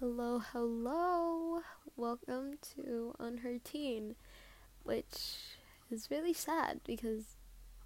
Hello, 0.00 0.38
hello. 0.54 1.60
Welcome 1.94 2.54
to 2.74 3.14
Unheard 3.18 3.66
Teen, 3.66 4.14
which 4.82 5.36
is 5.90 6.10
really 6.10 6.32
sad 6.32 6.80
because 6.86 7.36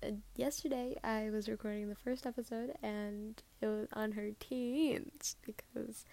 uh, 0.00 0.12
yesterday 0.36 0.96
I 1.02 1.30
was 1.30 1.48
recording 1.48 1.88
the 1.88 1.96
first 1.96 2.24
episode 2.24 2.72
and 2.84 3.42
it 3.60 3.66
was 3.66 3.88
Unheard 3.94 4.38
Teens 4.38 5.34
because 5.44 6.04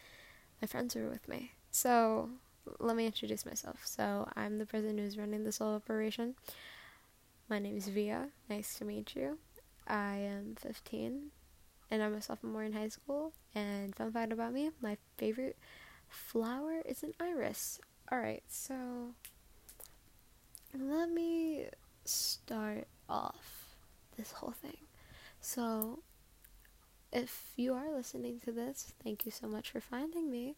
my 0.60 0.68
friends 0.68 0.96
were 0.96 1.08
with 1.08 1.28
me. 1.28 1.52
So, 1.70 2.32
let 2.80 2.96
me 2.96 3.06
introduce 3.06 3.46
myself. 3.46 3.86
So, 3.86 4.28
I'm 4.36 4.58
the 4.58 4.66
person 4.66 4.98
who's 4.98 5.20
running 5.20 5.44
this 5.44 5.60
whole 5.60 5.76
operation. 5.76 6.34
My 7.48 7.60
name 7.60 7.78
is 7.78 7.90
Via. 7.90 8.30
Nice 8.50 8.74
to 8.80 8.86
meet 8.86 9.16
you. 9.16 9.38
I 9.88 10.16
am 10.16 10.56
15 10.60 11.30
and 11.92 12.02
I'm 12.02 12.16
a 12.16 12.24
sophomore 12.24 12.64
in 12.64 12.74
high 12.74 12.88
school. 12.88 13.34
And 13.54 13.96
fun 13.96 14.12
fact 14.12 14.34
about 14.34 14.52
me, 14.52 14.72
my 14.82 14.98
favorite 15.20 15.58
flower 16.12 16.82
is 16.86 17.04
an 17.04 17.14
iris. 17.20 17.80
Alright, 18.12 18.44
so 18.48 19.14
let 20.78 21.10
me 21.10 21.66
start 22.06 22.88
off 23.10 23.76
this 24.18 24.34
whole 24.34 24.52
thing. 24.52 24.78
So, 25.40 26.00
if 27.12 27.54
you 27.56 27.74
are 27.74 27.92
listening 27.92 28.40
to 28.42 28.52
this, 28.52 28.94
thank 29.04 29.26
you 29.26 29.32
so 29.32 29.48
much 29.48 29.72
for 29.72 29.82
finding 29.82 30.30
me. 30.30 30.56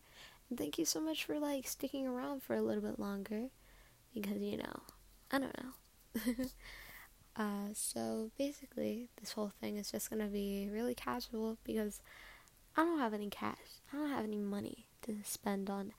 And 0.49 0.59
thank 0.59 0.77
you 0.77 0.85
so 0.85 0.99
much 0.99 1.23
for 1.23 1.39
like 1.39 1.67
sticking 1.67 2.07
around 2.07 2.43
for 2.43 2.55
a 2.55 2.61
little 2.61 2.83
bit 2.83 2.99
longer 2.99 3.49
because 4.13 4.41
you 4.41 4.57
know, 4.57 4.81
I 5.31 5.39
don't 5.39 5.55
know. 5.57 6.45
Uh, 7.35 7.69
so 7.73 8.29
basically, 8.37 9.09
this 9.19 9.31
whole 9.31 9.51
thing 9.59 9.77
is 9.77 9.89
just 9.89 10.07
gonna 10.09 10.27
be 10.27 10.69
really 10.71 10.93
casual 10.93 11.57
because 11.63 11.99
I 12.77 12.83
don't 12.83 12.99
have 12.99 13.11
any 13.11 13.27
cash. 13.27 13.57
I 13.91 13.97
don't 13.97 14.11
have 14.11 14.23
any 14.23 14.37
money 14.37 14.85
to 15.03 15.17
spend 15.23 15.69
on 15.69 15.93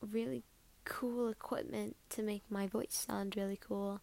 really 0.00 0.44
cool 0.84 1.28
equipment 1.28 1.96
to 2.10 2.22
make 2.22 2.42
my 2.50 2.66
voice 2.66 3.04
sound 3.08 3.36
really 3.36 3.58
cool. 3.60 4.00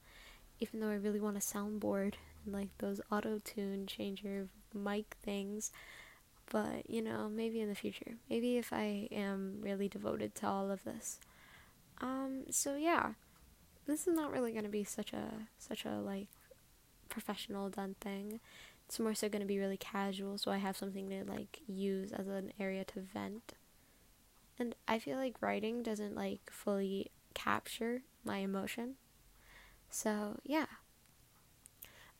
Even 0.59 0.79
though 0.79 0.89
I 0.89 0.95
really 0.95 1.19
want 1.19 1.37
a 1.37 1.41
soundboard 1.41 2.13
and 2.45 2.53
like 2.53 2.69
those 2.77 3.01
auto 3.11 3.39
tune 3.43 3.87
changer 3.87 4.47
mic 4.73 5.17
things. 5.23 5.71
But 6.51 6.89
you 6.89 7.01
know, 7.01 7.29
maybe 7.29 7.59
in 7.59 7.69
the 7.69 7.75
future. 7.75 8.15
Maybe 8.29 8.57
if 8.57 8.71
I 8.71 9.07
am 9.11 9.57
really 9.61 9.89
devoted 9.89 10.35
to 10.35 10.47
all 10.47 10.71
of 10.71 10.83
this. 10.83 11.19
Um, 12.01 12.43
so 12.51 12.75
yeah 12.75 13.13
this 13.85 14.07
is 14.07 14.15
not 14.15 14.31
really 14.31 14.51
to 14.63 14.69
be 14.69 14.83
such 14.83 15.13
a 15.13 15.47
such 15.57 15.85
a 15.85 15.99
like 15.99 16.27
professional 17.09 17.69
done 17.69 17.95
thing. 18.01 18.39
It's 18.87 18.99
more 18.99 19.15
so 19.15 19.27
to 19.41 19.47
be 19.47 19.57
really 19.57 19.77
casual, 19.77 20.37
so 20.37 20.51
I 20.51 20.57
have 20.57 20.77
something 20.77 21.09
to 21.09 21.23
like 21.23 21.61
use 21.67 22.11
as 22.11 22.27
an 22.27 22.51
area 22.59 22.83
to 22.85 23.01
vent. 23.01 23.53
And 24.57 24.75
I 24.87 24.99
feel 24.99 25.17
like 25.17 25.41
writing 25.41 25.83
doesn't 25.83 26.15
like 26.15 26.49
fully 26.49 27.11
capture 27.33 28.03
my 28.23 28.37
emotion. 28.37 28.95
So, 29.89 30.39
yeah. 30.43 30.65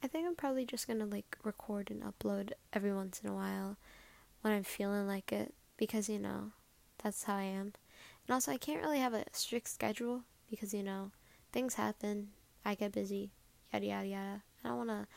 I 0.03 0.07
think 0.07 0.27
I'm 0.27 0.35
probably 0.35 0.65
just 0.65 0.87
going 0.87 0.99
to 0.99 1.05
like 1.05 1.37
record 1.43 1.89
and 1.89 2.03
upload 2.03 2.51
every 2.73 2.93
once 2.93 3.21
in 3.23 3.29
a 3.29 3.33
while 3.33 3.77
when 4.41 4.53
I'm 4.53 4.63
feeling 4.63 5.07
like 5.07 5.31
it 5.31 5.53
because 5.77 6.09
you 6.09 6.19
know, 6.19 6.51
that's 7.03 7.23
how 7.23 7.35
I 7.35 7.43
am. 7.43 7.73
And 8.27 8.33
also, 8.33 8.51
I 8.51 8.57
can't 8.57 8.81
really 8.81 8.99
have 8.99 9.13
a 9.13 9.25
strict 9.31 9.69
schedule 9.69 10.21
because 10.49 10.73
you 10.73 10.83
know, 10.83 11.11
things 11.51 11.75
happen, 11.75 12.29
I 12.63 12.75
get 12.75 12.91
busy, 12.91 13.31
yada 13.73 13.85
yada 13.85 14.07
yada. 14.07 14.41
I 14.63 14.67
don't 14.67 14.77
want 14.77 14.89
to 14.89 15.07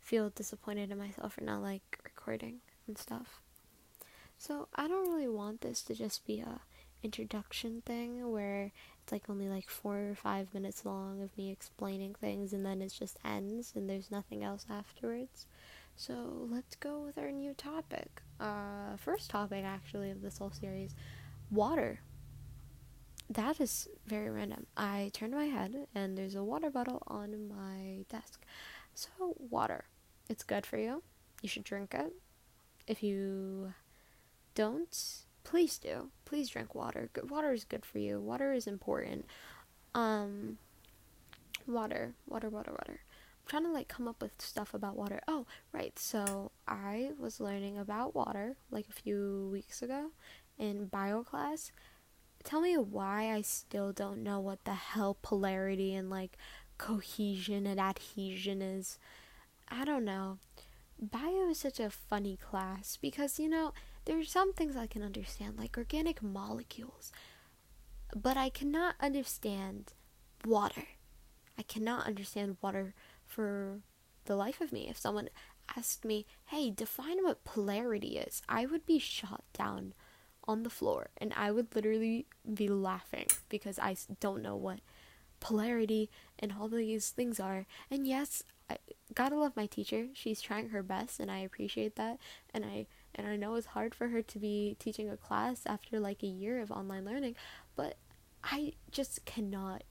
feel 0.00 0.30
disappointed 0.30 0.90
in 0.90 0.98
myself 0.98 1.34
for 1.34 1.42
not 1.42 1.62
like 1.62 1.98
recording 2.04 2.60
and 2.86 2.96
stuff. 2.96 3.40
So 4.38 4.68
I 4.74 4.86
don't 4.86 5.10
really 5.10 5.28
want 5.28 5.60
this 5.60 5.82
to 5.82 5.94
just 5.94 6.26
be 6.26 6.40
a 6.40 6.60
introduction 7.02 7.82
thing 7.84 8.30
where 8.30 8.72
it's 9.02 9.12
like 9.12 9.28
only 9.28 9.48
like 9.48 9.68
four 9.68 10.10
or 10.10 10.14
five 10.14 10.52
minutes 10.52 10.84
long 10.84 11.22
of 11.22 11.36
me 11.36 11.50
explaining 11.50 12.14
things 12.14 12.52
and 12.52 12.64
then 12.64 12.82
it 12.82 12.92
just 12.98 13.18
ends 13.24 13.72
and 13.74 13.88
there's 13.88 14.10
nothing 14.10 14.42
else 14.42 14.66
afterwards. 14.70 15.46
So 15.96 16.46
let's 16.50 16.76
go 16.76 17.00
with 17.00 17.18
our 17.18 17.30
new 17.32 17.54
topic. 17.54 18.22
Uh, 18.38 18.96
first 18.96 19.30
topic 19.30 19.64
actually 19.64 20.10
of 20.10 20.22
this 20.22 20.38
whole 20.38 20.52
series, 20.52 20.94
water 21.50 22.00
that 23.30 23.60
is 23.60 23.88
very 24.06 24.30
random. 24.30 24.66
I 24.76 25.10
turned 25.12 25.34
my 25.34 25.46
head 25.46 25.86
and 25.94 26.16
there's 26.16 26.34
a 26.34 26.42
water 26.42 26.70
bottle 26.70 27.02
on 27.06 27.48
my 27.48 28.04
desk. 28.08 28.44
So, 28.94 29.34
water. 29.38 29.84
It's 30.28 30.42
good 30.42 30.64
for 30.64 30.78
you. 30.78 31.02
You 31.42 31.48
should 31.48 31.64
drink 31.64 31.94
it. 31.94 32.12
If 32.86 33.02
you 33.02 33.74
don't, 34.54 35.24
please 35.48 35.78
do. 35.78 36.10
Please 36.24 36.50
drink 36.50 36.74
water. 36.74 37.08
Good 37.12 37.30
water 37.30 37.52
is 37.52 37.64
good 37.64 37.84
for 37.84 37.98
you. 37.98 38.20
Water 38.20 38.52
is 38.52 38.66
important. 38.66 39.24
Um 39.94 40.58
water, 41.66 42.14
water, 42.26 42.50
water, 42.50 42.72
water. 42.72 43.00
I'm 43.00 43.48
trying 43.48 43.64
to 43.64 43.72
like 43.72 43.88
come 43.88 44.06
up 44.06 44.20
with 44.20 44.32
stuff 44.38 44.74
about 44.74 44.96
water. 44.96 45.20
Oh, 45.26 45.46
right. 45.72 45.98
So, 45.98 46.52
I 46.66 47.12
was 47.18 47.40
learning 47.40 47.78
about 47.78 48.14
water 48.14 48.56
like 48.70 48.86
a 48.88 48.92
few 48.92 49.48
weeks 49.50 49.80
ago 49.82 50.10
in 50.58 50.86
bio 50.86 51.22
class 51.22 51.72
tell 52.44 52.60
me 52.60 52.76
why 52.76 53.32
I 53.32 53.42
still 53.42 53.92
don't 53.92 54.22
know 54.22 54.40
what 54.40 54.64
the 54.64 54.74
hell 54.74 55.16
polarity 55.20 55.94
and 55.94 56.10
like 56.10 56.36
cohesion 56.78 57.66
and 57.66 57.80
adhesion 57.80 58.62
is. 58.62 58.98
I 59.68 59.84
don't 59.84 60.04
know. 60.04 60.38
Bio 61.00 61.50
is 61.50 61.58
such 61.58 61.78
a 61.80 61.90
funny 61.90 62.36
class 62.36 62.98
because 63.00 63.38
you 63.38 63.48
know, 63.48 63.72
there's 64.08 64.30
some 64.30 64.54
things 64.54 64.74
I 64.74 64.86
can 64.86 65.02
understand, 65.02 65.58
like 65.58 65.76
organic 65.76 66.22
molecules, 66.22 67.12
but 68.16 68.38
I 68.38 68.48
cannot 68.48 68.94
understand 69.00 69.92
water. 70.46 70.84
I 71.58 71.62
cannot 71.62 72.06
understand 72.06 72.56
water 72.62 72.94
for 73.26 73.80
the 74.24 74.34
life 74.34 74.62
of 74.62 74.72
me. 74.72 74.88
If 74.88 74.96
someone 74.96 75.28
asked 75.76 76.06
me, 76.06 76.24
hey, 76.46 76.70
define 76.70 77.22
what 77.22 77.44
polarity 77.44 78.16
is, 78.16 78.40
I 78.48 78.64
would 78.64 78.86
be 78.86 78.98
shot 78.98 79.44
down 79.52 79.92
on 80.44 80.62
the 80.62 80.70
floor 80.70 81.10
and 81.18 81.34
I 81.36 81.50
would 81.50 81.74
literally 81.74 82.24
be 82.54 82.68
laughing 82.68 83.26
because 83.50 83.78
I 83.78 83.94
don't 84.20 84.42
know 84.42 84.56
what 84.56 84.80
polarity 85.38 86.08
and 86.38 86.54
all 86.58 86.68
these 86.68 87.10
things 87.10 87.38
are. 87.38 87.66
And 87.90 88.06
yes, 88.06 88.42
I 88.70 88.78
gotta 89.14 89.36
love 89.36 89.54
my 89.54 89.66
teacher. 89.66 90.06
She's 90.14 90.40
trying 90.40 90.70
her 90.70 90.82
best 90.82 91.20
and 91.20 91.30
I 91.30 91.40
appreciate 91.40 91.96
that. 91.96 92.18
And 92.54 92.64
I 92.64 92.86
and 93.18 93.26
I 93.26 93.36
know 93.36 93.56
it's 93.56 93.66
hard 93.66 93.94
for 93.94 94.08
her 94.08 94.22
to 94.22 94.38
be 94.38 94.76
teaching 94.78 95.10
a 95.10 95.16
class 95.16 95.62
after 95.66 95.98
like 95.98 96.22
a 96.22 96.28
year 96.28 96.60
of 96.60 96.70
online 96.70 97.04
learning, 97.04 97.34
but 97.74 97.96
I 98.44 98.74
just 98.92 99.24
cannot 99.24 99.82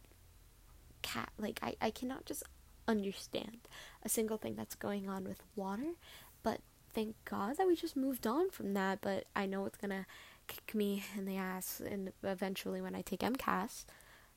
cat 1.02 1.30
like 1.38 1.60
I, 1.62 1.76
I 1.82 1.92
cannot 1.92 2.26
just 2.26 2.44
understand 2.88 3.68
a 4.04 4.10
single 4.10 4.38
thing 4.38 4.56
that's 4.56 4.76
going 4.76 5.10
on 5.10 5.26
with 5.26 5.44
water. 5.58 5.94
But 6.42 6.62
thank 6.94 7.16
God 7.26 7.58
that 7.58 7.68
we 7.68 7.76
just 7.76 7.98
moved 7.98 8.26
on 8.26 8.50
from 8.50 8.74
that. 8.74 9.00
But 9.02 9.26
I 9.36 9.46
know 9.46 9.66
it's 9.66 9.78
gonna 9.78 10.08
kick 10.48 10.74
me 10.74 11.04
in 11.18 11.26
the 11.26 11.36
ass 11.36 11.82
and 11.86 12.14
eventually 12.24 12.82
when 12.82 12.96
I 12.96 13.02
take 13.02 13.20
MCAS, 13.20 13.84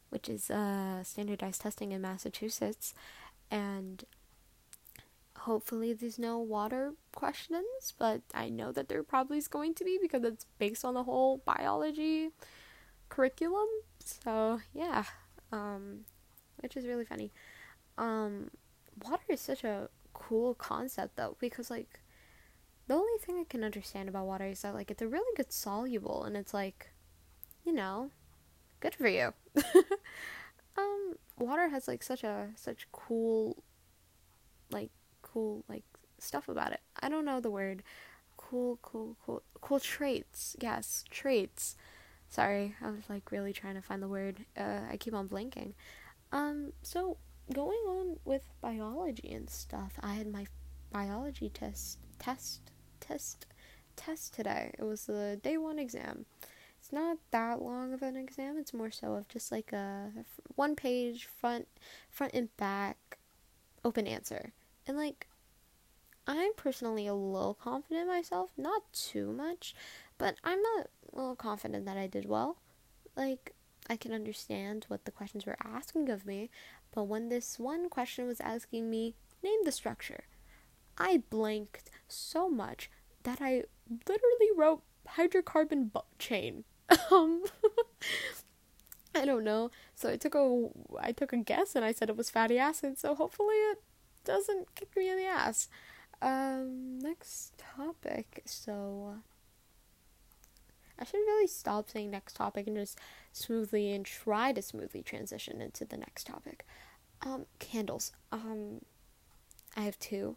which 0.09 0.29
is 0.29 0.51
uh, 0.51 1.05
standardized 1.05 1.61
testing 1.61 1.93
in 1.93 2.03
Massachusetts, 2.03 2.93
and 3.53 4.05
hopefully 5.41 5.93
there's 5.93 6.19
no 6.19 6.39
water 6.39 6.93
questions, 7.15 7.95
but 7.99 8.23
I 8.35 8.49
know 8.49 8.73
that 8.73 8.89
there 8.89 9.03
probably 9.03 9.39
is 9.39 9.49
going 9.49 9.75
to 9.75 9.85
be 9.85 9.99
because 10.01 10.23
it's 10.25 10.47
based 10.59 10.85
on 10.85 10.95
the 10.95 11.05
whole 11.05 11.39
biology 11.39 12.31
curriculum. 13.09 13.67
So 14.05 14.61
yeah, 14.75 15.05
um, 15.51 16.01
which 16.59 16.77
is 16.77 16.87
really 16.87 17.05
funny. 17.05 17.33
Um, 17.97 18.51
water 19.03 19.25
is 19.29 19.41
such 19.41 19.65
a 19.65 19.89
cool 20.13 20.55
concept 20.55 21.17
though 21.17 21.37
because 21.41 21.71
like 21.71 22.01
the 22.87 22.95
only 22.95 23.19
thing 23.21 23.39
I 23.39 23.45
can 23.45 23.65
understand 23.65 24.09
about 24.09 24.27
water 24.27 24.47
is 24.47 24.63
that 24.63 24.75
like 24.75 24.91
it's 24.91 25.03
a 25.03 25.09
really 25.09 25.35
good 25.37 25.53
soluble 25.53 26.25
and 26.25 26.37
it's 26.37 26.53
like, 26.53 26.91
you 27.65 27.73
know, 27.73 28.11
good 28.81 28.95
for 28.95 29.09
you. 29.09 29.33
um, 30.77 31.15
water 31.39 31.69
has 31.69 31.89
like 31.89 32.03
such 32.03 32.25
a 32.25 32.49
such 32.57 32.87
cool, 32.93 33.63
like 34.71 34.91
cool 35.33 35.65
like 35.69 35.85
stuff 36.19 36.49
about 36.49 36.73
it. 36.73 36.81
I 37.01 37.09
don't 37.09 37.25
know 37.25 37.41
the 37.41 37.51
word. 37.51 37.83
Cool, 38.37 38.79
cool, 38.83 39.17
cool, 39.25 39.43
cool 39.61 39.81
traits. 39.81 40.57
Yes, 40.61 41.05
traits. 41.11 41.77
Sorry, 42.29 42.75
I 42.83 42.91
was 42.91 43.03
like 43.09 43.31
really 43.33 43.53
trying 43.53 43.75
to 43.75 43.83
find 43.83 44.03
the 44.03 44.09
word. 44.09 44.45
Uh, 44.57 44.81
I 44.91 44.97
keep 44.97 45.15
on 45.15 45.29
blanking. 45.29 45.75
Um, 46.33 46.73
so 46.83 47.17
going 47.53 47.81
on 47.89 48.17
with 48.25 48.43
biology 48.61 49.33
and 49.33 49.51
stuff, 49.51 49.95
I 50.01 50.15
had 50.15 50.31
my 50.31 50.47
biology 50.93 51.49
test 51.49 51.99
test 52.19 52.71
test 53.01 53.47
test 53.97 54.35
today. 54.35 54.73
It 54.79 54.85
was 54.85 55.07
the 55.07 55.39
day 55.43 55.57
one 55.57 55.79
exam. 55.79 56.27
It's 56.79 56.93
not 56.93 57.19
that 57.31 57.61
long 57.61 57.93
of 57.93 58.03
an 58.03 58.17
exam. 58.17 58.57
It's 58.59 58.73
more 58.73 58.91
so 58.91 59.15
of 59.15 59.29
just 59.29 59.53
like 59.53 59.73
a 59.73 60.11
one 60.55 60.75
page 60.77 61.29
front 61.41 61.69
front 62.09 62.33
and 62.33 62.55
back 62.57 63.19
open 63.85 64.07
answer. 64.07 64.53
And 64.91 64.99
like 64.99 65.29
I'm 66.27 66.53
personally 66.55 67.07
a 67.07 67.15
little 67.15 67.55
confident 67.55 68.09
myself, 68.09 68.51
not 68.57 68.93
too 68.93 69.33
much, 69.33 69.73
but 70.19 70.35
I'm 70.43 70.59
a 70.59 70.87
little 71.13 71.37
confident 71.37 71.87
that 71.87 71.97
I 71.97 72.09
did 72.09 72.29
well. 72.29 72.57
Like, 73.17 73.55
I 73.89 73.95
can 73.95 74.13
understand 74.13 74.87
what 74.89 75.05
the 75.05 75.13
questions 75.13 75.47
were 75.47 75.57
asking 75.63 76.09
of 76.09 76.27
me, 76.27 76.51
but 76.93 77.05
when 77.05 77.29
this 77.29 77.57
one 77.57 77.89
question 77.89 78.27
was 78.27 78.41
asking 78.41 78.91
me, 78.91 79.15
name 79.45 79.61
the 79.65 79.71
structure, 79.71 80.25
I 80.99 81.23
blanked 81.31 81.89
so 82.09 82.49
much 82.51 82.91
that 83.23 83.39
I 83.41 83.63
literally 84.09 84.51
wrote 84.57 84.83
hydrocarbon 85.11 85.93
bu- 85.93 86.01
chain. 86.19 86.65
um, 87.13 87.45
I 89.15 89.25
don't 89.25 89.45
know. 89.45 89.71
So 89.95 90.11
I 90.11 90.17
took 90.17 90.35
a 90.35 90.69
I 91.01 91.13
took 91.13 91.33
a 91.33 91.37
guess 91.37 91.77
and 91.77 91.85
I 91.85 91.93
said 91.93 92.11
it 92.11 92.17
was 92.17 92.31
fatty 92.31 92.59
acid. 92.59 92.99
So 92.99 93.15
hopefully 93.15 93.55
it 93.55 93.79
doesn't 94.25 94.75
kick 94.75 94.97
me 94.97 95.11
in 95.11 95.17
the 95.17 95.27
ass. 95.27 95.69
Um, 96.23 96.99
next 96.99 97.55
topic. 97.59 98.43
So 98.45 99.15
I 100.99 101.05
should 101.05 101.19
really 101.19 101.47
stop 101.47 101.89
saying 101.89 102.11
next 102.11 102.37
topic 102.37 102.67
and 102.67 102.77
just 102.77 102.99
smoothly 103.33 103.93
and 103.93 104.05
try 104.05 104.53
to 104.53 104.61
smoothly 104.61 105.03
transition 105.03 105.63
into 105.63 105.85
the 105.85 105.97
next 105.97 106.27
topic. 106.27 106.67
Um, 107.23 107.47
candles. 107.59 108.13
Um, 108.33 108.83
I 109.77 109.83
have 109.83 109.99
two 109.99 110.37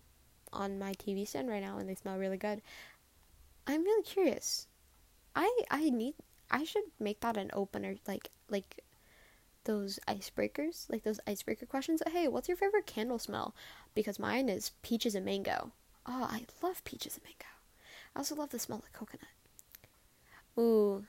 on 0.52 0.80
my 0.80 0.94
TV 0.94 1.28
stand 1.28 1.50
right 1.50 1.62
now, 1.62 1.78
and 1.78 1.90
they 1.90 1.96
smell 1.96 2.18
really 2.18 2.38
good. 2.38 2.62
I'm 3.68 3.84
really 3.84 4.04
curious. 4.04 4.68
I 5.36 5.50
I 5.72 5.90
need 5.90 6.16
I 6.52 6.64
should 6.64 6.84
make 7.00 7.22
that 7.22 7.38
an 7.38 7.50
opener, 7.54 7.96
like 8.08 8.30
like 8.50 8.84
those 9.66 10.00
icebreakers, 10.08 10.90
like 10.90 11.04
those 11.04 11.20
icebreaker 11.28 11.66
questions. 11.66 12.02
Hey, 12.12 12.28
what's 12.28 12.48
your 12.48 12.58
favorite 12.58 12.86
candle 12.86 13.20
smell? 13.20 13.56
Because 13.96 14.20
mine 14.20 14.50
is 14.50 14.72
peaches 14.82 15.16
and 15.16 15.26
mango. 15.26 15.72
Oh, 16.06 16.28
I 16.30 16.46
love 16.62 16.84
peaches 16.84 17.16
and 17.16 17.24
mango. 17.24 17.46
I 18.16 18.20
also 18.20 18.36
love 18.36 18.50
the 18.50 18.60
smell 18.60 18.80
of 18.80 18.94
coconut. 18.94 19.28
Ooh, 20.58 21.06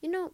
you 0.00 0.10
know, 0.10 0.32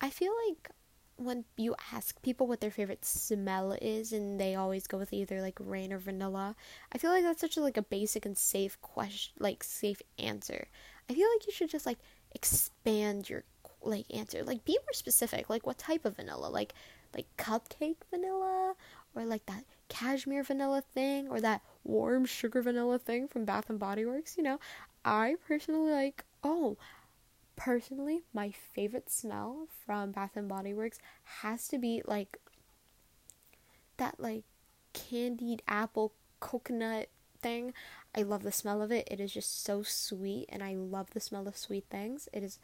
I 0.00 0.10
feel 0.10 0.32
like 0.48 0.70
when 1.18 1.44
you 1.56 1.74
ask 1.92 2.22
people 2.22 2.46
what 2.46 2.60
their 2.60 2.70
favorite 2.70 3.04
smell 3.04 3.72
is 3.82 4.12
and 4.12 4.40
they 4.40 4.54
always 4.54 4.86
go 4.86 4.96
with 4.96 5.12
either 5.12 5.42
like 5.42 5.58
rain 5.58 5.92
or 5.92 5.98
vanilla 5.98 6.54
i 6.92 6.98
feel 6.98 7.10
like 7.10 7.24
that's 7.24 7.40
such 7.40 7.56
a 7.56 7.60
like 7.60 7.76
a 7.76 7.82
basic 7.82 8.24
and 8.24 8.38
safe 8.38 8.80
question 8.80 9.34
like 9.40 9.64
safe 9.64 10.00
answer 10.16 10.68
i 11.10 11.14
feel 11.14 11.28
like 11.34 11.44
you 11.44 11.52
should 11.52 11.68
just 11.68 11.86
like 11.86 11.98
expand 12.36 13.28
your 13.28 13.42
like 13.82 14.06
answer. 14.14 14.42
Like 14.42 14.64
be 14.64 14.78
more 14.84 14.92
specific. 14.92 15.48
Like 15.48 15.66
what 15.66 15.78
type 15.78 16.04
of 16.04 16.16
vanilla? 16.16 16.48
Like 16.48 16.74
like 17.14 17.26
cupcake 17.36 17.96
vanilla? 18.10 18.74
Or 19.14 19.24
like 19.24 19.46
that 19.46 19.64
cashmere 19.88 20.42
vanilla 20.42 20.82
thing? 20.94 21.28
Or 21.28 21.40
that 21.40 21.62
warm 21.84 22.26
sugar 22.26 22.62
vanilla 22.62 22.98
thing 22.98 23.28
from 23.28 23.44
bath 23.44 23.70
and 23.70 23.78
body 23.78 24.04
works 24.04 24.36
you 24.36 24.42
know? 24.42 24.60
I 25.04 25.36
personally 25.46 25.92
like 25.92 26.24
oh 26.42 26.76
personally 27.56 28.22
my 28.32 28.50
favorite 28.50 29.10
smell 29.10 29.66
from 29.84 30.12
bath 30.12 30.36
and 30.36 30.48
body 30.48 30.72
works 30.72 30.98
has 31.40 31.66
to 31.66 31.76
be 31.78 32.02
like 32.06 32.38
that 33.96 34.14
like 34.18 34.44
candied 34.92 35.62
apple 35.66 36.12
coconut 36.40 37.08
thing. 37.40 37.72
I 38.16 38.22
love 38.22 38.42
the 38.42 38.52
smell 38.52 38.82
of 38.82 38.90
it. 38.90 39.08
It 39.10 39.20
is 39.20 39.32
just 39.32 39.64
so 39.64 39.82
sweet 39.82 40.46
and 40.48 40.62
i 40.62 40.74
love 40.74 41.10
the 41.10 41.20
smell 41.20 41.46
of 41.46 41.56
sweet 41.56 41.84
things. 41.90 42.28
It 42.32 42.42
is 42.42 42.58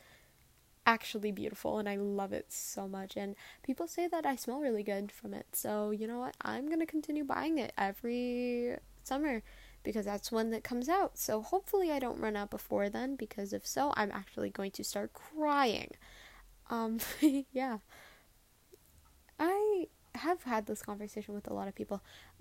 actually 0.86 1.32
beautiful 1.32 1.78
and 1.78 1.88
i 1.88 1.96
love 1.96 2.32
it 2.32 2.46
so 2.52 2.86
much 2.86 3.16
and 3.16 3.34
people 3.62 3.86
say 3.88 4.06
that 4.06 4.26
i 4.26 4.36
smell 4.36 4.60
really 4.60 4.82
good 4.82 5.10
from 5.10 5.32
it 5.32 5.46
so 5.52 5.90
you 5.90 6.06
know 6.06 6.18
what 6.18 6.36
i'm 6.42 6.68
gonna 6.68 6.86
continue 6.86 7.24
buying 7.24 7.58
it 7.58 7.72
every 7.78 8.76
summer 9.02 9.42
because 9.82 10.06
that's 10.06 10.32
when 10.32 10.52
it 10.52 10.64
comes 10.64 10.88
out. 10.88 11.18
So 11.18 11.42
hopefully 11.42 11.92
I 11.92 11.98
don't 11.98 12.18
run 12.18 12.36
out 12.36 12.50
before 12.50 12.88
then 12.88 13.16
because 13.16 13.52
if 13.52 13.66
so, 13.66 13.92
I'm 13.96 14.10
actually 14.10 14.50
going 14.50 14.70
to 14.72 14.82
start 14.82 15.12
crying. 15.12 15.90
Um 16.70 16.98
yeah. 17.52 17.78
I 19.38 19.86
have 20.14 20.44
had 20.44 20.66
this 20.66 20.82
conversation 20.82 21.34
with 21.34 21.48
a 21.48 21.52
lot 21.52 21.66
of 21.66 21.74
people 21.74 22.00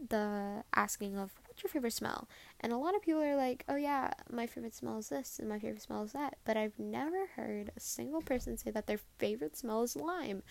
the 0.09 0.63
asking 0.75 1.17
of 1.17 1.31
what's 1.47 1.63
your 1.63 1.69
favorite 1.69 1.93
smell? 1.93 2.27
And 2.63 2.71
a 2.71 2.77
lot 2.77 2.95
of 2.95 3.01
people 3.01 3.21
are 3.21 3.35
like, 3.35 3.65
"Oh 3.67 3.75
yeah, 3.75 4.11
my 4.31 4.47
favorite 4.47 4.73
smell 4.73 4.97
is 4.97 5.09
this 5.09 5.37
and 5.39 5.49
my 5.49 5.59
favorite 5.59 5.81
smell 5.81 6.03
is 6.03 6.13
that." 6.13 6.37
But 6.45 6.57
I've 6.57 6.79
never 6.79 7.27
heard 7.35 7.71
a 7.75 7.79
single 7.79 8.21
person 8.21 8.57
say 8.57 8.71
that 8.71 8.87
their 8.87 8.99
favorite 9.19 9.57
smell 9.57 9.83
is 9.83 9.95
lime. 9.95 10.43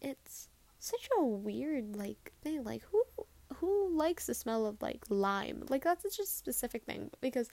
It's 0.00 0.48
such 0.78 1.08
a 1.18 1.24
weird 1.24 1.96
like 1.96 2.32
thing 2.42 2.62
like 2.64 2.82
who 2.84 3.02
who 3.56 3.88
likes 3.88 4.26
the 4.26 4.34
smell 4.34 4.66
of 4.66 4.80
like 4.80 5.04
lime? 5.08 5.64
Like 5.68 5.84
that's 5.84 6.02
such 6.02 6.18
a 6.20 6.26
specific 6.26 6.84
thing 6.84 7.10
because 7.20 7.50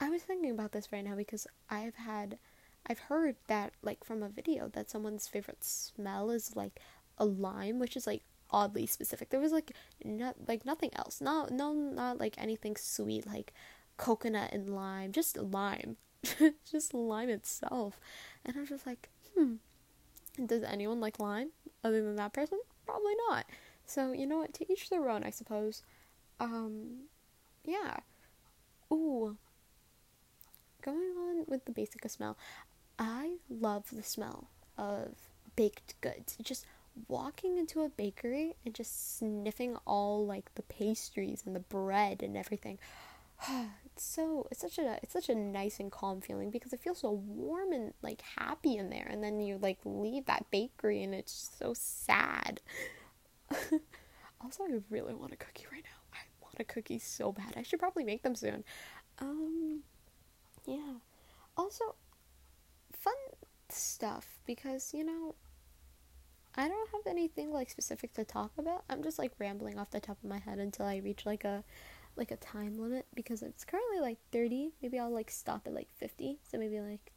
I 0.00 0.10
was 0.10 0.22
thinking 0.22 0.50
about 0.50 0.72
this 0.72 0.92
right 0.92 1.04
now 1.04 1.16
because 1.16 1.46
I've 1.70 1.96
had 1.96 2.38
I've 2.86 2.98
heard 2.98 3.36
that 3.46 3.72
like 3.82 4.04
from 4.04 4.22
a 4.22 4.28
video 4.28 4.68
that 4.68 4.90
someone's 4.90 5.28
favorite 5.28 5.64
smell 5.64 6.30
is 6.30 6.56
like 6.56 6.80
a 7.18 7.24
lime, 7.24 7.78
which 7.78 7.96
is 7.96 8.06
like 8.06 8.22
oddly 8.54 8.86
specific. 8.86 9.30
There 9.30 9.40
was 9.40 9.50
like 9.50 9.72
not 10.04 10.36
like 10.46 10.64
nothing 10.64 10.90
else. 10.94 11.20
Not 11.20 11.50
no 11.50 11.72
not 11.72 12.18
like 12.18 12.36
anything 12.38 12.76
sweet 12.76 13.26
like 13.26 13.52
coconut 13.96 14.52
and 14.52 14.70
lime, 14.70 15.10
just 15.10 15.36
lime. 15.36 15.96
just 16.70 16.94
lime 16.94 17.28
itself. 17.28 17.98
And 18.44 18.56
I 18.56 18.60
was 18.60 18.68
just 18.68 18.86
like, 18.86 19.08
hmm. 19.36 19.54
Does 20.46 20.62
anyone 20.62 21.00
like 21.00 21.18
lime 21.18 21.50
other 21.82 22.02
than 22.02 22.16
that 22.16 22.32
person? 22.32 22.60
Probably 22.86 23.14
not. 23.28 23.46
So, 23.86 24.12
you 24.12 24.26
know 24.26 24.38
what? 24.38 24.54
To 24.54 24.72
each 24.72 24.88
their 24.88 25.08
own, 25.08 25.24
I 25.24 25.30
suppose. 25.30 25.82
Um, 26.40 27.08
yeah. 27.64 27.98
Ooh. 28.92 29.36
Going 30.82 31.12
on 31.18 31.44
with 31.46 31.64
the 31.64 31.72
basic 31.72 32.04
of 32.04 32.10
smell, 32.10 32.36
I 32.98 33.36
love 33.48 33.84
the 33.92 34.02
smell 34.02 34.48
of 34.76 35.14
baked 35.56 35.94
goods. 36.00 36.36
Just 36.42 36.66
walking 37.08 37.58
into 37.58 37.82
a 37.82 37.88
bakery 37.88 38.54
and 38.64 38.74
just 38.74 39.18
sniffing 39.18 39.76
all 39.86 40.26
like 40.26 40.54
the 40.54 40.62
pastries 40.62 41.42
and 41.46 41.54
the 41.54 41.60
bread 41.60 42.22
and 42.22 42.36
everything. 42.36 42.78
it's 43.84 44.04
so 44.04 44.46
it's 44.50 44.60
such 44.60 44.78
a 44.78 44.98
it's 45.02 45.12
such 45.12 45.28
a 45.28 45.34
nice 45.34 45.80
and 45.80 45.90
calm 45.90 46.20
feeling 46.20 46.50
because 46.50 46.72
it 46.72 46.80
feels 46.80 46.98
so 46.98 47.10
warm 47.10 47.72
and 47.72 47.92
like 48.02 48.22
happy 48.38 48.76
in 48.76 48.90
there 48.90 49.06
and 49.10 49.22
then 49.22 49.40
you 49.40 49.58
like 49.58 49.78
leave 49.84 50.26
that 50.26 50.46
bakery 50.50 51.02
and 51.02 51.14
it's 51.14 51.50
so 51.58 51.72
sad 51.74 52.60
also, 54.44 54.64
I 54.64 54.78
really 54.90 55.14
want 55.14 55.32
a 55.32 55.36
cookie 55.36 55.66
right 55.72 55.84
now. 55.84 56.00
I 56.12 56.18
want 56.42 56.56
a 56.58 56.64
cookie 56.64 56.98
so 56.98 57.32
bad. 57.32 57.54
I 57.56 57.62
should 57.62 57.78
probably 57.78 58.04
make 58.04 58.22
them 58.22 58.34
soon. 58.34 58.64
Um, 59.18 59.80
yeah. 60.66 60.94
Also, 61.56 61.94
fun 62.92 63.14
stuff 63.68 64.38
because 64.46 64.92
you 64.94 65.04
know, 65.04 65.34
I 66.56 66.68
don't 66.68 66.90
have 66.92 67.06
anything 67.06 67.52
like 67.52 67.70
specific 67.70 68.14
to 68.14 68.24
talk 68.24 68.52
about. 68.58 68.84
I'm 68.88 69.02
just 69.02 69.18
like 69.18 69.32
rambling 69.38 69.78
off 69.78 69.90
the 69.90 70.00
top 70.00 70.18
of 70.22 70.28
my 70.28 70.38
head 70.38 70.58
until 70.58 70.86
I 70.86 70.96
reach 70.96 71.26
like 71.26 71.44
a 71.44 71.64
like 72.16 72.30
a 72.30 72.36
time 72.36 72.78
limit 72.78 73.06
because 73.14 73.42
it's 73.42 73.64
currently 73.64 74.00
like 74.00 74.18
30. 74.30 74.72
Maybe 74.80 74.98
I'll 74.98 75.12
like 75.12 75.30
stop 75.30 75.66
at 75.66 75.74
like 75.74 75.88
50. 75.98 76.38
So 76.48 76.58
maybe 76.58 76.80
like 76.80 77.12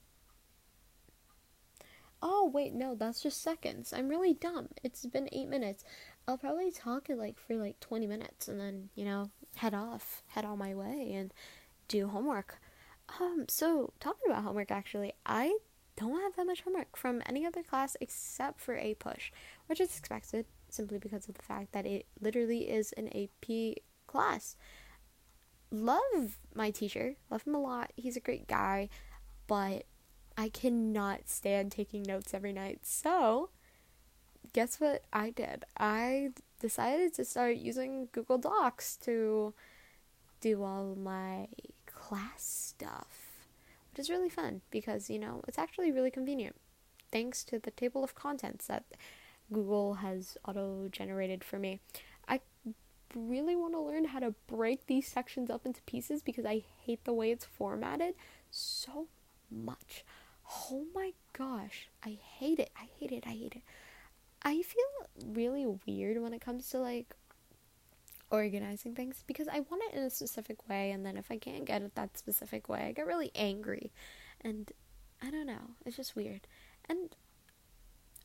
Oh, 2.21 2.49
wait, 2.51 2.73
no, 2.73 2.95
that's 2.95 3.21
just 3.21 3.43
seconds. 3.43 3.93
I'm 3.93 4.09
really 4.09 4.33
dumb. 4.33 4.69
It's 4.83 5.05
been 5.05 5.29
8 5.31 5.47
minutes. 5.49 5.83
I'll 6.27 6.37
probably 6.37 6.71
talk 6.71 7.09
it 7.09 7.17
like 7.17 7.37
for 7.37 7.55
like 7.55 7.79
20 7.79 8.07
minutes 8.07 8.47
and 8.47 8.59
then, 8.59 8.89
you 8.95 9.05
know, 9.05 9.29
head 9.55 9.75
off, 9.75 10.23
head 10.27 10.43
on 10.43 10.57
my 10.57 10.73
way 10.73 11.13
and 11.13 11.31
do 11.87 12.07
homework. 12.07 12.59
Um, 13.19 13.45
so 13.47 13.93
talking 13.99 14.31
about 14.31 14.43
homework 14.43 14.71
actually, 14.71 15.13
I 15.25 15.57
don't 15.97 16.21
have 16.21 16.35
that 16.35 16.45
much 16.45 16.61
homework 16.61 16.95
from 16.95 17.21
any 17.25 17.45
other 17.45 17.63
class 17.63 17.97
except 17.99 18.61
for 18.61 18.75
APUSH, 18.75 19.31
which 19.65 19.81
is 19.81 19.97
expected 19.97 20.45
simply 20.69 20.97
because 20.97 21.27
of 21.27 21.35
the 21.35 21.41
fact 21.41 21.73
that 21.73 21.85
it 21.85 22.05
literally 22.21 22.69
is 22.69 22.93
an 22.93 23.07
AP 23.09 23.77
class. 24.05 24.55
Love 25.71 26.37
my 26.53 26.71
teacher, 26.71 27.15
love 27.29 27.43
him 27.43 27.55
a 27.55 27.59
lot. 27.59 27.91
He's 27.97 28.15
a 28.15 28.21
great 28.21 28.47
guy, 28.47 28.89
but 29.47 29.83
I 30.37 30.49
cannot 30.49 31.27
stand 31.27 31.71
taking 31.71 32.03
notes 32.03 32.33
every 32.33 32.53
night. 32.53 32.81
So, 32.83 33.49
guess 34.53 34.79
what 34.79 35.03
I 35.11 35.31
did? 35.31 35.65
I 35.77 36.29
decided 36.59 37.13
to 37.15 37.25
start 37.25 37.57
using 37.57 38.07
Google 38.11 38.37
Docs 38.37 38.97
to 38.97 39.53
do 40.39 40.63
all 40.63 40.95
my 40.95 41.47
class 41.85 42.43
stuff, 42.43 43.26
which 43.97 44.05
is 44.05 44.11
really 44.11 44.29
fun 44.29 44.61
because, 44.69 45.09
you 45.09 45.17
know, 45.17 45.41
it's 45.47 45.57
actually 45.57 45.91
really 45.91 46.11
convenient 46.11 46.55
thanks 47.11 47.43
to 47.43 47.57
the 47.57 47.71
table 47.71 48.03
of 48.03 48.13
contents 48.13 48.67
that 48.67 48.83
Google 49.51 49.95
has 49.95 50.37
auto 50.47 50.87
generated 50.91 51.43
for 51.43 51.57
me. 51.57 51.79
I 52.27 52.41
really 53.15 53.55
want 53.55 53.73
to 53.73 53.79
learn 53.79 54.05
how 54.05 54.19
to 54.19 54.35
break 54.45 54.85
these 54.85 55.07
sections 55.07 55.49
up 55.49 55.65
into 55.65 55.81
pieces 55.83 56.21
because 56.21 56.45
I 56.45 56.63
hate 56.85 57.05
the 57.05 57.13
way 57.13 57.31
it's 57.31 57.45
formatted 57.45 58.13
so 58.51 59.07
much. 59.49 60.05
Oh 60.71 60.85
my 60.93 61.13
gosh, 61.33 61.87
I 62.05 62.19
hate 62.21 62.59
it. 62.59 62.69
I 62.79 62.89
hate 62.99 63.11
it. 63.11 63.23
I 63.25 63.31
hate 63.31 63.53
it. 63.55 63.63
I 64.43 64.61
feel 64.61 65.25
really 65.25 65.65
weird 65.87 66.21
when 66.21 66.33
it 66.33 66.41
comes 66.41 66.69
to 66.69 66.77
like 66.77 67.15
organizing 68.29 68.95
things 68.95 69.23
because 69.27 69.47
I 69.47 69.61
want 69.61 69.83
it 69.89 69.97
in 69.97 70.03
a 70.03 70.09
specific 70.09 70.67
way, 70.69 70.91
and 70.91 71.05
then 71.05 71.17
if 71.17 71.31
I 71.31 71.37
can't 71.37 71.65
get 71.65 71.81
it 71.81 71.95
that 71.95 72.17
specific 72.17 72.67
way, 72.69 72.81
I 72.87 72.91
get 72.91 73.07
really 73.07 73.31
angry. 73.35 73.91
And 74.41 74.71
I 75.21 75.31
don't 75.31 75.47
know. 75.47 75.71
It's 75.85 75.97
just 75.97 76.15
weird. 76.15 76.41
And 76.89 77.15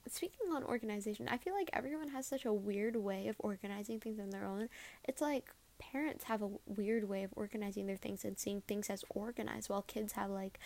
speaking 0.08 0.52
on 0.54 0.64
organization, 0.64 1.28
I 1.28 1.38
feel 1.38 1.54
like 1.54 1.70
everyone 1.72 2.08
has 2.08 2.26
such 2.26 2.44
a 2.44 2.52
weird 2.52 2.96
way 2.96 3.28
of 3.28 3.36
organizing 3.38 4.00
things 4.00 4.18
on 4.18 4.30
their 4.30 4.44
own. 4.44 4.68
It's 5.04 5.20
like 5.20 5.50
parents 5.78 6.24
have 6.24 6.42
a 6.42 6.50
weird 6.66 7.08
way 7.08 7.22
of 7.22 7.30
organizing 7.34 7.86
their 7.86 7.96
things 7.96 8.24
and 8.24 8.38
seeing 8.38 8.60
things 8.62 8.90
as 8.90 9.04
organized, 9.10 9.68
while 9.68 9.82
kids 9.82 10.12
have 10.12 10.30
like 10.30 10.58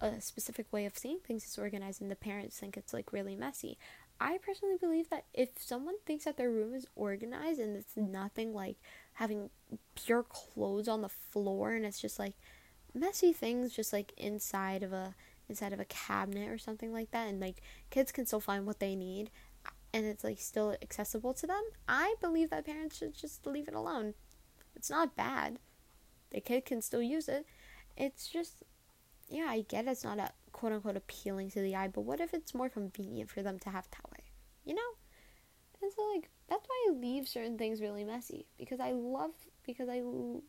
a 0.00 0.20
specific 0.20 0.66
way 0.72 0.84
of 0.84 0.96
seeing 0.96 1.18
things 1.18 1.44
as 1.46 1.58
organized, 1.58 2.00
and 2.00 2.10
the 2.10 2.16
parents 2.16 2.58
think 2.58 2.76
it's 2.76 2.92
like 2.92 3.12
really 3.12 3.36
messy. 3.36 3.78
I 4.20 4.38
personally 4.38 4.76
believe 4.80 5.10
that 5.10 5.24
if 5.32 5.50
someone 5.58 5.94
thinks 6.04 6.24
that 6.24 6.36
their 6.36 6.50
room 6.50 6.74
is 6.74 6.86
organized 6.96 7.60
and 7.60 7.76
it's 7.76 7.96
nothing 7.96 8.52
like 8.52 8.76
having 9.14 9.50
pure 9.94 10.24
clothes 10.24 10.88
on 10.88 11.02
the 11.02 11.08
floor 11.08 11.72
and 11.72 11.84
it's 11.84 12.00
just 12.00 12.18
like 12.18 12.34
messy 12.94 13.32
things 13.32 13.72
just 13.72 13.92
like 13.92 14.12
inside 14.16 14.82
of 14.82 14.92
a 14.92 15.14
inside 15.48 15.72
of 15.72 15.80
a 15.80 15.84
cabinet 15.84 16.48
or 16.48 16.58
something 16.58 16.92
like 16.92 17.10
that 17.10 17.28
and 17.28 17.40
like 17.40 17.62
kids 17.90 18.12
can 18.12 18.26
still 18.26 18.40
find 18.40 18.66
what 18.66 18.80
they 18.80 18.94
need 18.94 19.30
uh, 19.64 19.70
and 19.92 20.04
it's 20.04 20.24
like 20.24 20.38
still 20.38 20.76
accessible 20.82 21.32
to 21.34 21.46
them, 21.46 21.62
I 21.88 22.14
believe 22.20 22.50
that 22.50 22.66
parents 22.66 22.98
should 22.98 23.14
just 23.14 23.46
leave 23.46 23.68
it 23.68 23.74
alone. 23.74 24.14
It's 24.76 24.90
not 24.90 25.16
bad. 25.16 25.58
The 26.30 26.40
kid 26.40 26.64
can 26.64 26.82
still 26.82 27.02
use 27.02 27.28
it. 27.28 27.46
It's 27.96 28.28
just 28.28 28.62
yeah, 29.28 29.46
I 29.48 29.60
get 29.62 29.86
it's 29.86 30.04
not 30.04 30.18
a 30.18 30.30
quote 30.52 30.72
unquote 30.72 30.96
appealing 30.96 31.50
to 31.52 31.60
the 31.60 31.76
eye, 31.76 31.88
but 31.88 32.02
what 32.02 32.20
if 32.20 32.34
it's 32.34 32.54
more 32.54 32.68
convenient 32.68 33.30
for 33.30 33.42
them 33.42 33.58
to 33.60 33.70
have 33.70 33.86
way? 34.07 34.07
You 34.68 34.74
know? 34.74 34.90
And 35.80 35.92
so 35.92 36.02
like 36.14 36.28
that's 36.48 36.66
why 36.66 36.88
I 36.88 36.92
leave 36.92 37.28
certain 37.28 37.56
things 37.56 37.80
really 37.80 38.04
messy 38.04 38.46
because 38.58 38.80
I 38.80 38.92
love 38.92 39.30
because 39.64 39.88
I 39.88 40.02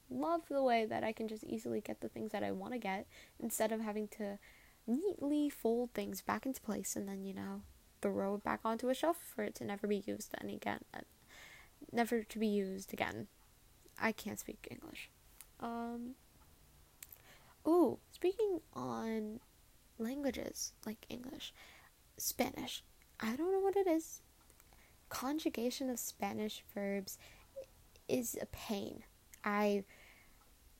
love 0.10 0.42
the 0.50 0.64
way 0.64 0.86
that 0.86 1.04
I 1.04 1.12
can 1.12 1.28
just 1.28 1.44
easily 1.44 1.82
get 1.82 2.02
the 2.02 2.10
things 2.10 2.32
that 2.32 2.44
I 2.44 2.52
want 2.52 2.74
to 2.74 2.80
get 2.80 3.08
instead 3.40 3.72
of 3.72 3.82
having 3.82 4.08
to 4.10 4.40
neatly 4.88 5.50
fold 5.50 5.94
things 5.94 6.22
back 6.22 6.46
into 6.46 6.62
place 6.62 6.96
and 6.96 7.08
then, 7.08 7.24
you 7.24 7.34
know, 7.34 7.62
throw 8.02 8.36
it 8.36 8.44
back 8.44 8.62
onto 8.66 8.90
a 8.90 8.94
shelf 8.94 9.18
for 9.36 9.44
it 9.44 9.56
to 9.56 9.64
never 9.64 9.88
be 9.88 10.04
used 10.06 10.34
again. 10.42 10.80
Uh, 10.94 11.02
never 11.92 12.24
to 12.24 12.40
be 12.40 12.48
used 12.48 12.92
again. 12.94 13.28
I 14.02 14.12
can't 14.12 14.40
speak 14.40 14.68
English. 14.70 15.10
Um 15.60 16.16
Oh, 17.66 18.00
speaking 18.12 18.62
on 18.74 19.42
languages 19.98 20.74
like 20.86 21.06
English, 21.10 21.54
Spanish. 22.18 22.84
I 23.20 23.36
don't 23.36 23.52
know 23.52 23.60
what 23.60 23.76
it 23.76 23.88
is. 23.88 24.22
Conjugation 25.10 25.90
of 25.90 26.00
Spanish 26.00 26.64
verbs 26.74 27.18
is 28.08 28.38
a 28.42 28.46
pain. 28.48 29.04
I 29.44 29.84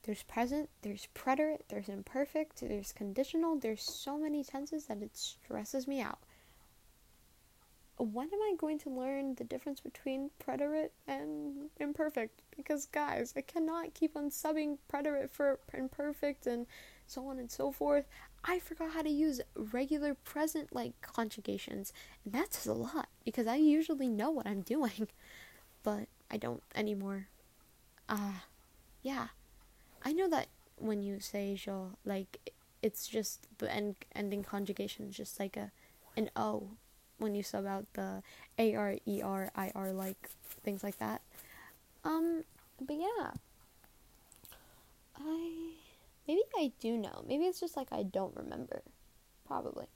there's 0.04 0.24
present, 0.24 0.70
there's 0.82 1.08
preterite, 1.14 1.62
there's 1.70 1.90
imperfect, 1.90 2.62
there's 2.62 2.94
conditional, 2.94 3.58
there's 3.58 3.84
so 3.84 4.18
many 4.18 4.44
tenses 4.44 4.86
that 4.86 5.02
it 5.02 5.16
stresses 5.16 5.88
me 5.88 6.02
out. 6.02 6.20
When 7.98 8.28
am 8.28 8.40
I 8.42 8.56
going 8.58 8.80
to 8.80 8.90
learn 8.90 9.36
the 9.36 9.44
difference 9.44 9.82
between 9.82 10.30
preterite 10.40 10.92
and 11.06 11.70
imperfect? 11.82 12.44
Because, 12.56 12.86
guys, 12.86 13.34
I 13.36 13.42
cannot 13.42 13.94
keep 13.94 14.16
on 14.16 14.30
subbing 14.30 14.78
preterite 14.92 15.30
for 15.30 15.60
imperfect 15.74 16.48
and 16.48 16.66
so 17.06 17.28
on 17.28 17.38
and 17.38 17.52
so 17.52 17.74
forth. 17.74 18.06
I 18.44 18.60
forgot 18.60 18.92
how 18.92 19.02
to 19.02 19.10
use 19.10 19.42
regular 19.56 20.14
present 20.16 20.74
like 20.74 21.00
conjugations, 21.02 21.94
and 22.24 22.34
that 22.34 22.54
says 22.54 22.68
a 22.68 22.74
lot 22.74 23.10
because 23.26 23.48
I 23.48 23.56
usually 23.58 24.08
know 24.10 24.32
what 24.32 24.48
I'm 24.48 24.62
doing, 24.62 25.08
but 25.84 26.08
I 26.32 26.38
don't 26.38 26.64
anymore. 26.76 27.28
Ah, 28.08 28.30
uh, 28.30 28.40
yeah. 29.02 29.28
I 30.04 30.14
know 30.14 30.30
that 30.30 30.48
when 30.78 31.04
you 31.04 31.20
say 31.20 31.58
yo, 31.66 31.92
like 32.06 32.52
it's 32.82 33.08
just 33.08 33.48
the 33.58 33.74
end 33.74 33.96
ending 34.16 34.44
conjugation 34.44 35.10
is 35.10 35.16
just 35.16 35.40
like 35.40 35.58
a 35.58 35.72
an 36.16 36.30
O 36.36 36.72
when 37.18 37.36
you 37.36 37.44
sub 37.44 37.66
out 37.66 37.86
the 37.94 38.24
A 38.58 38.76
R 38.76 38.96
E 39.06 39.22
R 39.22 39.52
I 39.56 39.72
R 39.76 39.92
like 39.92 40.30
things 40.64 40.84
like 40.84 40.98
that. 41.00 41.22
Um, 42.04 42.44
but 42.80 42.96
yeah, 42.96 43.32
I 45.18 45.74
maybe 46.30 46.42
I 46.56 46.72
do 46.80 46.96
know. 46.96 47.24
Maybe 47.28 47.46
it's 47.46 47.60
just 47.60 47.76
like 47.76 47.88
I 47.92 48.04
don't 48.04 48.36
remember. 48.36 48.84
Probably. 49.48 49.88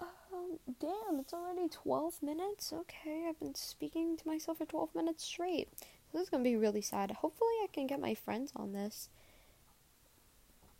Um, 0.00 0.58
damn, 0.80 1.20
it's 1.20 1.34
already 1.34 1.68
12 1.68 2.22
minutes. 2.22 2.72
Okay, 2.72 3.26
I've 3.28 3.38
been 3.38 3.54
speaking 3.54 4.16
to 4.16 4.26
myself 4.26 4.58
for 4.58 4.64
12 4.64 4.94
minutes 4.94 5.24
straight. 5.24 5.68
This 6.12 6.22
is 6.22 6.30
gonna 6.30 6.42
be 6.42 6.56
really 6.56 6.80
sad. 6.80 7.10
Hopefully, 7.10 7.52
I 7.62 7.66
can 7.70 7.86
get 7.86 8.00
my 8.00 8.14
friends 8.14 8.52
on 8.56 8.72
this 8.72 9.10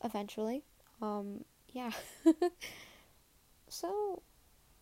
eventually. 0.02 0.62
Um, 1.02 1.44
yeah. 1.72 1.90
so, 3.68 4.22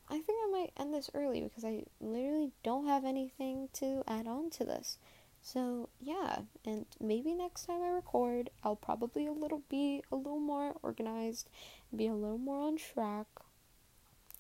I 0.08 0.20
think 0.20 0.38
I 0.46 0.50
might 0.52 0.72
end 0.78 0.94
this 0.94 1.10
early 1.14 1.40
because 1.40 1.64
I 1.64 1.82
literally 2.00 2.52
don't 2.62 2.86
have 2.86 3.04
anything 3.04 3.70
to 3.74 4.04
add 4.06 4.28
on 4.28 4.50
to 4.50 4.64
this. 4.64 4.98
So, 5.46 5.90
yeah, 6.00 6.38
and 6.64 6.86
maybe 6.98 7.34
next 7.34 7.66
time 7.66 7.82
I 7.82 7.88
record, 7.88 8.48
I'll 8.62 8.76
probably 8.76 9.26
a 9.26 9.32
little 9.32 9.62
be 9.68 10.02
a 10.10 10.16
little 10.16 10.40
more 10.40 10.74
organized, 10.82 11.50
be 11.94 12.06
a 12.06 12.14
little 12.14 12.38
more 12.38 12.66
on 12.66 12.78
track 12.78 13.26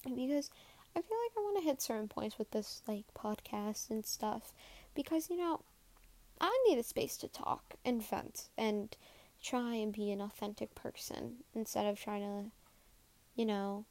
because 0.02 0.50
I 0.96 1.02
feel 1.02 1.18
like 1.24 1.36
I 1.36 1.40
want 1.40 1.58
to 1.58 1.64
hit 1.64 1.82
certain 1.82 2.08
points 2.08 2.38
with 2.38 2.50
this 2.52 2.80
like 2.88 3.04
podcast 3.14 3.90
and 3.90 4.04
stuff 4.04 4.54
because 4.94 5.28
you 5.28 5.36
know 5.36 5.60
I 6.40 6.58
need 6.66 6.78
a 6.78 6.82
space 6.82 7.18
to 7.18 7.28
talk 7.28 7.74
and 7.84 8.02
vent 8.02 8.48
and 8.56 8.96
try 9.42 9.74
and 9.74 9.92
be 9.92 10.10
an 10.10 10.22
authentic 10.22 10.74
person 10.74 11.44
instead 11.54 11.84
of 11.84 12.00
trying 12.00 12.22
to, 12.22 12.50
you 13.36 13.44
know, 13.44 13.84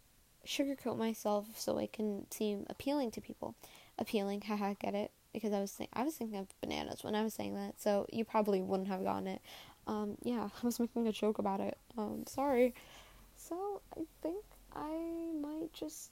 sugarcoat 0.48 0.98
myself 0.98 1.46
so 1.60 1.78
I 1.78 1.86
can 1.86 2.26
seem 2.32 2.66
appealing 2.70 3.12
to 3.12 3.22
people. 3.22 3.54
Appealing, 4.00 4.42
haha, 4.48 4.74
get 4.80 4.96
it? 4.96 5.12
Because 5.34 5.52
I 5.52 5.60
was 5.60 5.72
think- 5.72 5.90
I 5.94 6.04
was 6.04 6.16
thinking 6.16 6.38
of 6.38 6.48
bananas 6.62 7.04
when 7.04 7.16
I 7.16 7.24
was 7.24 7.34
saying 7.34 7.56
that, 7.56 7.82
so 7.82 8.06
you 8.12 8.24
probably 8.24 8.62
wouldn't 8.62 8.88
have 8.90 9.04
gotten 9.04 9.28
it. 9.28 9.42
Um, 9.88 10.18
yeah, 10.24 10.50
I 10.64 10.66
was 10.66 10.80
making 10.80 11.08
a 11.08 11.12
joke 11.12 11.40
about 11.40 11.60
it. 11.60 11.78
Um, 11.98 12.24
sorry. 12.28 12.74
So 13.36 13.82
I 13.98 14.04
think 14.22 14.44
I 14.76 15.32
might 15.42 15.74
just 15.74 16.12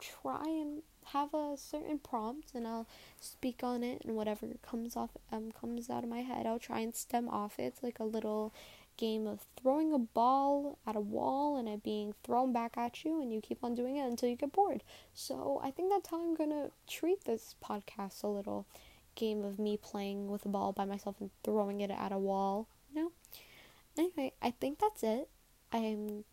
try 0.00 0.44
and 0.46 0.82
have 1.06 1.32
a 1.34 1.56
certain 1.56 1.98
prompt 1.98 2.54
and 2.54 2.68
I'll 2.68 2.86
speak 3.18 3.62
on 3.64 3.82
it 3.82 4.02
and 4.04 4.14
whatever 4.14 4.46
comes 4.62 4.94
off 4.94 5.10
um 5.32 5.50
comes 5.58 5.88
out 5.90 6.04
of 6.04 6.10
my 6.10 6.20
head 6.20 6.46
I'll 6.46 6.58
try 6.58 6.80
and 6.80 6.94
stem 6.94 7.28
off 7.28 7.58
it. 7.58 7.62
It's 7.64 7.82
like 7.82 7.98
a 7.98 8.04
little 8.04 8.52
game 8.98 9.26
of 9.26 9.46
throwing 9.56 9.94
a 9.94 9.98
ball 9.98 10.76
at 10.86 10.96
a 10.96 11.00
wall 11.00 11.56
and 11.56 11.68
it 11.68 11.82
being 11.82 12.12
thrown 12.24 12.52
back 12.52 12.76
at 12.76 13.04
you 13.04 13.22
and 13.22 13.32
you 13.32 13.40
keep 13.40 13.64
on 13.64 13.74
doing 13.74 13.96
it 13.96 14.06
until 14.06 14.28
you 14.28 14.36
get 14.36 14.52
bored. 14.52 14.82
So 15.14 15.60
I 15.64 15.70
think 15.70 15.90
that's 15.90 16.10
how 16.10 16.20
I'm 16.20 16.34
gonna 16.34 16.70
treat 16.86 17.24
this 17.24 17.54
podcast 17.64 18.22
a 18.22 18.26
little 18.26 18.66
game 19.14 19.42
of 19.42 19.58
me 19.58 19.78
playing 19.78 20.28
with 20.28 20.44
a 20.44 20.48
ball 20.48 20.72
by 20.72 20.84
myself 20.84 21.16
and 21.20 21.30
throwing 21.42 21.80
it 21.80 21.90
at 21.90 22.12
a 22.12 22.18
wall, 22.18 22.68
you 22.92 23.02
know? 23.02 23.12
Anyway, 23.96 24.32
I 24.42 24.50
think 24.50 24.78
that's 24.78 25.02
it. 25.02 25.28
I'm 25.72 26.24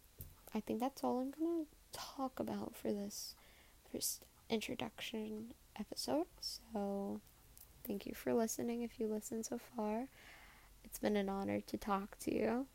I 0.54 0.60
think 0.60 0.80
that's 0.80 1.04
all 1.04 1.20
I'm 1.20 1.32
gonna 1.32 1.66
talk 1.94 2.40
about 2.40 2.76
for 2.76 2.92
this 2.92 3.36
first 3.92 4.26
introduction 4.50 5.54
episode. 5.80 6.28
So, 6.42 7.22
thank 7.86 8.06
you 8.06 8.14
for 8.14 8.34
listening 8.34 8.82
if 8.82 9.00
you 9.00 9.08
listened 9.08 9.46
so 9.46 9.60
far. 9.76 10.08
It's 10.96 11.02
been 11.02 11.18
an 11.18 11.28
honor 11.28 11.60
to 11.60 11.76
talk 11.76 12.18
to 12.20 12.34
you. 12.34 12.68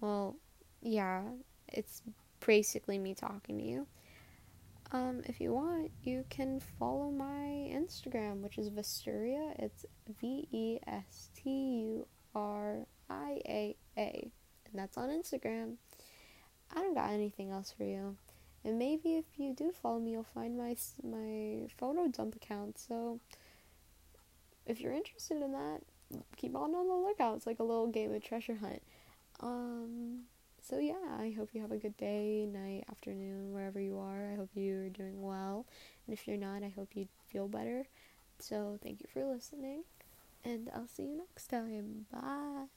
Well, 0.00 0.36
yeah, 0.80 1.24
it's 1.68 2.00
basically 2.46 2.98
me 2.98 3.14
talking 3.14 3.58
to 3.58 3.62
you. 3.62 3.86
Um, 4.92 5.20
if 5.26 5.42
you 5.42 5.52
want, 5.52 5.90
you 6.02 6.24
can 6.30 6.58
follow 6.78 7.10
my 7.10 7.68
Instagram, 7.70 8.40
which 8.40 8.56
is 8.56 8.70
Vesturia. 8.70 9.52
It's 9.58 9.84
V 10.18 10.48
E 10.50 10.78
S 10.86 11.28
T 11.36 11.50
U 11.50 12.06
R 12.34 12.86
I 13.10 13.40
A 13.44 13.76
A, 13.98 14.30
and 14.70 14.80
that's 14.80 14.96
on 14.96 15.10
Instagram. 15.10 15.74
I 16.74 16.76
don't 16.76 16.94
got 16.94 17.10
anything 17.10 17.50
else 17.50 17.74
for 17.76 17.84
you. 17.84 18.16
And 18.64 18.78
maybe 18.78 19.16
if 19.16 19.26
you 19.36 19.52
do 19.52 19.70
follow 19.70 19.98
me, 19.98 20.12
you'll 20.12 20.22
find 20.22 20.56
my 20.56 20.76
my 21.02 21.68
photo 21.76 22.08
dump 22.08 22.36
account. 22.36 22.78
So 22.78 23.20
if 24.64 24.80
you're 24.80 24.94
interested 24.94 25.42
in 25.42 25.52
that, 25.52 25.82
keep 26.36 26.54
on 26.54 26.74
on 26.74 26.88
the 26.88 26.94
lookout. 26.94 27.36
It's 27.36 27.46
like 27.46 27.58
a 27.58 27.64
little 27.64 27.88
game 27.88 28.12
of 28.14 28.22
treasure 28.22 28.56
hunt. 28.56 28.82
Um, 29.40 30.22
so 30.62 30.78
yeah, 30.78 30.94
I 31.18 31.34
hope 31.36 31.50
you 31.52 31.60
have 31.60 31.72
a 31.72 31.76
good 31.76 31.96
day, 31.96 32.46
night, 32.46 32.84
afternoon, 32.90 33.52
wherever 33.52 33.80
you 33.80 33.98
are. 33.98 34.30
I 34.32 34.36
hope 34.36 34.50
you're 34.54 34.88
doing 34.88 35.22
well. 35.22 35.66
And 36.06 36.14
if 36.14 36.26
you're 36.26 36.36
not, 36.36 36.62
I 36.62 36.72
hope 36.74 36.90
you 36.94 37.08
feel 37.28 37.48
better. 37.48 37.86
So 38.38 38.78
thank 38.82 39.00
you 39.00 39.06
for 39.12 39.24
listening, 39.24 39.84
and 40.44 40.70
I'll 40.74 40.86
see 40.86 41.04
you 41.04 41.16
next 41.16 41.48
time. 41.48 42.06
Bye. 42.12 42.75